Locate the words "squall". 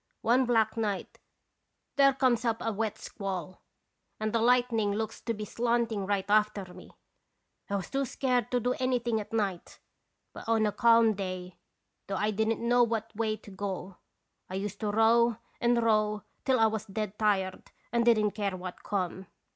2.97-3.61